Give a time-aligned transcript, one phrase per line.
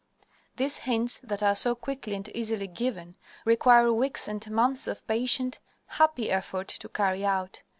[0.55, 5.59] These hints that are so quickly and easily given, require weeks and months of patient,
[5.85, 7.61] happy effort to carry out.